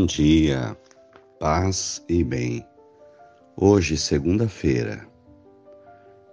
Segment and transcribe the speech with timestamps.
[0.00, 0.74] Bom dia,
[1.38, 2.64] paz e bem.
[3.54, 5.06] Hoje, segunda-feira,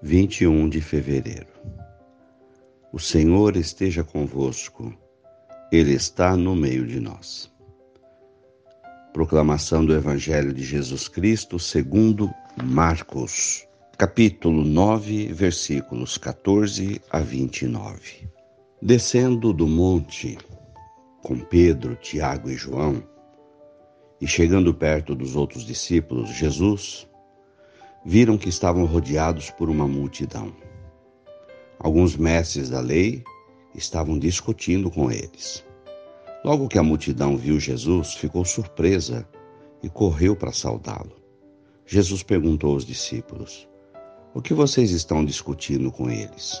[0.00, 1.48] 21 de fevereiro.
[2.92, 4.96] O Senhor esteja convosco,
[5.72, 7.52] Ele está no meio de nós.
[9.12, 13.66] Proclamação do Evangelho de Jesus Cristo segundo Marcos,
[13.98, 18.28] capítulo 9, versículos 14 a 29.
[18.80, 20.38] Descendo do monte,
[21.20, 23.02] com Pedro, Tiago e João,
[24.26, 27.08] e chegando perto dos outros discípulos, Jesus,
[28.04, 30.52] viram que estavam rodeados por uma multidão.
[31.78, 33.22] Alguns mestres da lei
[33.72, 35.64] estavam discutindo com eles.
[36.44, 39.24] Logo que a multidão viu Jesus, ficou surpresa
[39.80, 41.14] e correu para saudá-lo.
[41.86, 43.68] Jesus perguntou aos discípulos:
[44.34, 46.60] O que vocês estão discutindo com eles?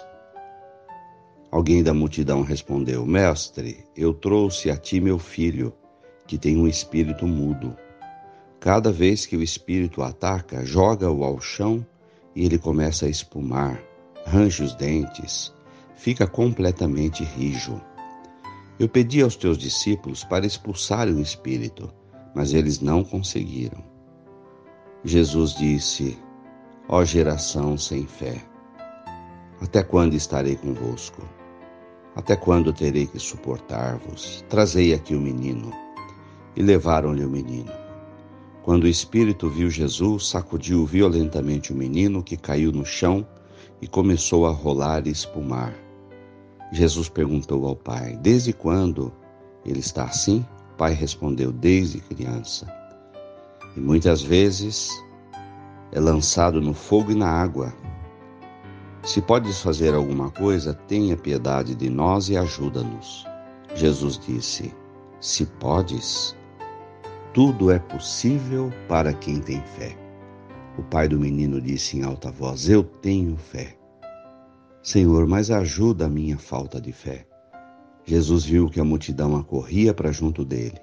[1.50, 5.74] Alguém da multidão respondeu: Mestre, eu trouxe a ti meu filho,
[6.26, 7.76] que tem um espírito mudo.
[8.60, 11.86] Cada vez que o espírito ataca, joga-o ao chão
[12.34, 13.80] e ele começa a espumar,
[14.26, 15.52] range os dentes,
[15.94, 17.80] fica completamente rijo.
[18.78, 21.92] Eu pedi aos teus discípulos para expulsarem o espírito,
[22.34, 23.82] mas eles não conseguiram.
[25.04, 26.18] Jesus disse:
[26.88, 28.42] Ó geração sem fé,
[29.60, 31.22] até quando estarei convosco?
[32.14, 34.44] Até quando terei que suportar-vos?
[34.48, 35.70] Trazei aqui o menino.
[36.56, 37.70] E levaram-lhe o menino.
[38.62, 43.26] Quando o espírito viu Jesus, sacudiu violentamente o menino, que caiu no chão
[43.80, 45.74] e começou a rolar e espumar.
[46.72, 49.12] Jesus perguntou ao pai: Desde quando
[49.64, 50.44] ele está assim?
[50.72, 52.66] O pai respondeu: Desde criança.
[53.76, 54.90] E muitas vezes
[55.92, 57.72] é lançado no fogo e na água
[59.06, 63.24] se podes fazer alguma coisa, tenha piedade de nós e ajuda-nos.
[63.76, 64.74] Jesus disse:
[65.20, 66.36] Se podes,
[67.36, 69.94] tudo é possível para quem tem fé.
[70.78, 73.76] O pai do menino disse em alta voz: Eu tenho fé.
[74.82, 77.26] Senhor, mas ajuda a minha falta de fé.
[78.06, 80.80] Jesus viu que a multidão acorria para junto dele.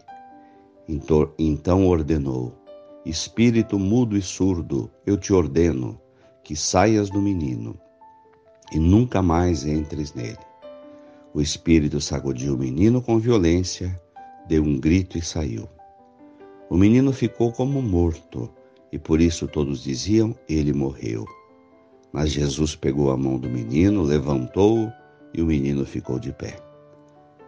[1.40, 2.56] Então ordenou:
[3.04, 6.00] Espírito mudo e surdo, eu te ordeno
[6.44, 7.76] que saias do menino
[8.72, 10.38] e nunca mais entres nele.
[11.34, 14.00] O espírito sacudiu o menino com violência,
[14.48, 15.68] deu um grito e saiu.
[16.74, 18.50] O menino ficou como morto,
[18.92, 21.24] e por isso todos diziam: Ele morreu.
[22.12, 24.92] Mas Jesus pegou a mão do menino, levantou-o
[25.36, 26.58] e o menino ficou de pé.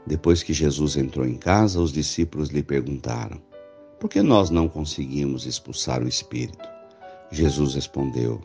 [0.05, 3.41] Depois que Jesus entrou em casa, os discípulos lhe perguntaram:
[3.99, 6.69] Por que nós não conseguimos expulsar o espírito?
[7.31, 8.39] Jesus respondeu: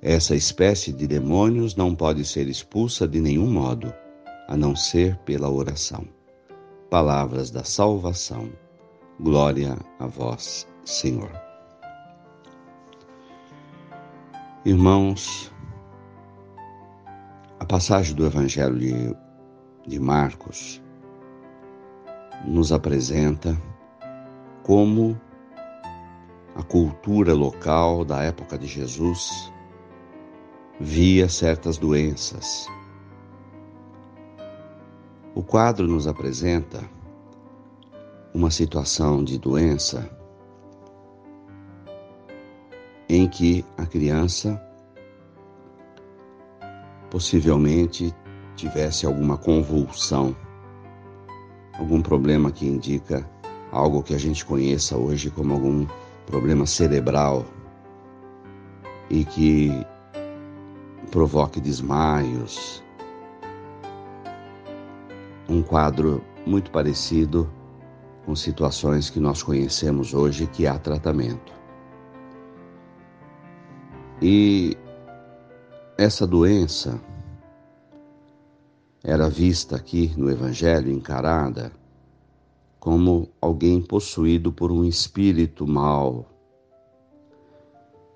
[0.00, 3.92] essa espécie de demônios não pode ser expulsa de nenhum modo,
[4.46, 6.06] a não ser pela oração.
[6.88, 8.48] Palavras da salvação.
[9.20, 11.32] Glória a vós, Senhor.
[14.64, 15.52] Irmãos,
[17.58, 19.16] a passagem do Evangelho de,
[19.88, 20.80] de Marcos
[22.44, 23.60] nos apresenta
[24.62, 25.20] como
[26.54, 29.52] a cultura local da época de Jesus
[30.78, 32.68] via certas doenças.
[35.34, 36.97] O quadro nos apresenta
[38.34, 40.08] uma situação de doença
[43.08, 44.62] em que a criança
[47.10, 48.14] possivelmente
[48.54, 50.36] tivesse alguma convulsão,
[51.78, 53.28] algum problema que indica
[53.72, 55.86] algo que a gente conheça hoje como algum
[56.26, 57.46] problema cerebral
[59.08, 59.70] e que
[61.10, 62.82] provoque desmaios.
[65.48, 67.48] Um quadro muito parecido
[68.28, 71.50] com situações que nós conhecemos hoje que há tratamento.
[74.20, 74.76] E
[75.96, 77.00] essa doença
[79.02, 81.72] era vista aqui no Evangelho, encarada
[82.78, 86.26] como alguém possuído por um espírito mau.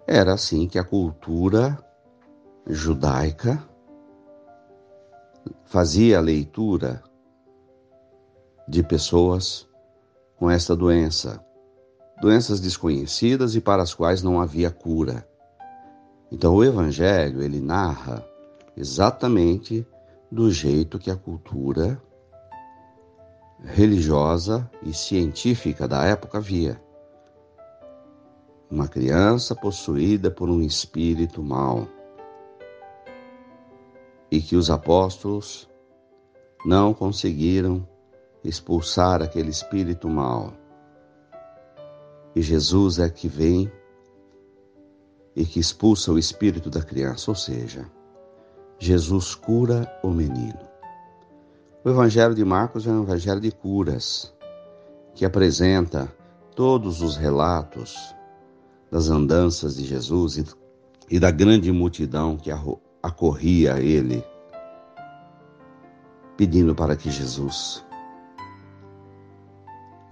[0.06, 1.82] Era assim que a cultura
[2.66, 3.66] judaica
[5.64, 7.02] fazia a leitura
[8.68, 9.71] de pessoas
[10.42, 11.40] com esta doença,
[12.20, 15.24] doenças desconhecidas e para as quais não havia cura.
[16.32, 18.26] Então o evangelho, ele narra
[18.76, 19.86] exatamente
[20.32, 22.02] do jeito que a cultura
[23.62, 26.82] religiosa e científica da época via.
[28.68, 31.86] Uma criança possuída por um espírito mau
[34.28, 35.70] e que os apóstolos
[36.66, 37.86] não conseguiram
[38.44, 40.52] expulsar aquele espírito mal.
[42.34, 43.70] E Jesus é que vem
[45.34, 47.86] e que expulsa o espírito da criança, ou seja,
[48.78, 50.58] Jesus cura o menino.
[51.84, 54.32] O Evangelho de Marcos é um evangelho de curas,
[55.14, 56.12] que apresenta
[56.54, 57.96] todos os relatos
[58.90, 60.56] das andanças de Jesus
[61.10, 62.50] e, da grande multidão que
[63.02, 64.22] acorria a ele,
[66.36, 67.84] pedindo para que Jesus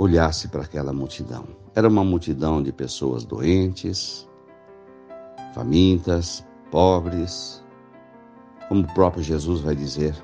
[0.01, 1.47] olhasse para aquela multidão.
[1.75, 4.27] Era uma multidão de pessoas doentes,
[5.53, 7.63] famintas, pobres,
[8.67, 10.17] como o próprio Jesus vai dizer,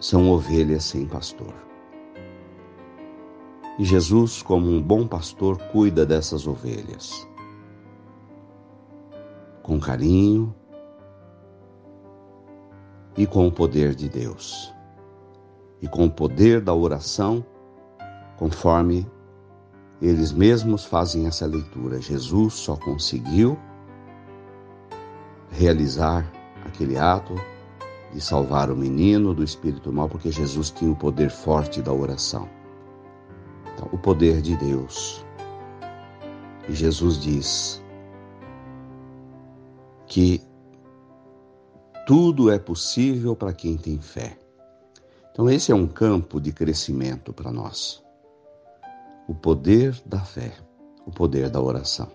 [0.00, 1.54] são ovelhas sem pastor.
[3.78, 7.28] E Jesus, como um bom pastor, cuida dessas ovelhas.
[9.62, 10.52] Com carinho
[13.16, 14.74] e com o poder de Deus.
[15.80, 17.46] E com o poder da oração,
[18.40, 19.06] conforme
[20.00, 22.00] eles mesmos fazem essa leitura.
[22.00, 23.58] Jesus só conseguiu
[25.50, 26.26] realizar
[26.64, 27.34] aquele ato
[28.10, 32.48] de salvar o menino do espírito mal porque Jesus tinha o poder forte da oração.
[33.74, 35.22] Então, o poder de Deus.
[36.66, 37.84] E Jesus diz
[40.06, 40.40] que
[42.06, 44.38] tudo é possível para quem tem fé.
[45.30, 48.02] Então, esse é um campo de crescimento para nós
[49.30, 50.52] o poder da fé,
[51.06, 52.10] o poder da oração.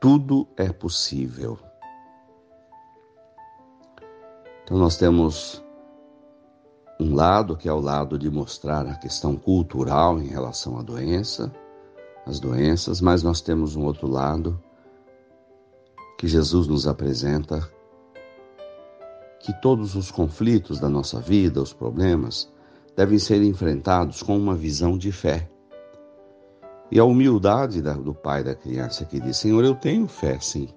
[0.00, 1.58] Tudo é possível.
[4.62, 5.64] Então, nós temos
[7.00, 11.52] um lado que é o lado de mostrar a questão cultural em relação à doença,
[12.24, 14.62] as doenças, mas nós temos um outro lado
[16.16, 17.68] que Jesus nos apresenta
[19.40, 22.48] que todos os conflitos da nossa vida, os problemas,
[22.96, 25.48] devem ser enfrentados com uma visão de fé.
[26.90, 30.68] E a humildade do pai da criança que diz: Senhor, eu tenho fé, sim,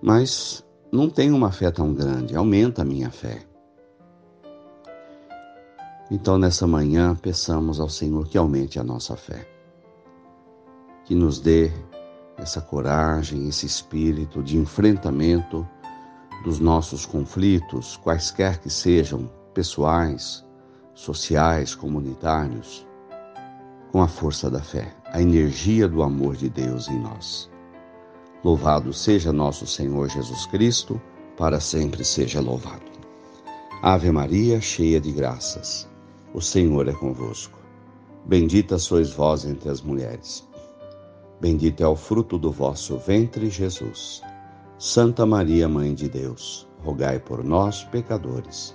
[0.00, 3.42] mas não tenho uma fé tão grande, aumenta a minha fé.
[6.10, 9.48] Então, nessa manhã, peçamos ao Senhor que aumente a nossa fé,
[11.04, 11.72] que nos dê
[12.36, 15.66] essa coragem, esse espírito de enfrentamento
[16.44, 20.43] dos nossos conflitos, quaisquer que sejam, pessoais,
[20.94, 22.86] sociais, comunitários,
[23.90, 27.50] com a força da fé, a energia do amor de Deus em nós.
[28.44, 31.00] Louvado seja nosso Senhor Jesus Cristo,
[31.36, 32.94] para sempre seja louvado.
[33.82, 35.88] Ave Maria, cheia de graças,
[36.32, 37.58] o Senhor é convosco.
[38.24, 40.48] Bendita sois vós entre as mulheres.
[41.40, 44.22] Bendito é o fruto do vosso ventre, Jesus.
[44.78, 48.74] Santa Maria, Mãe de Deus, rogai por nós, pecadores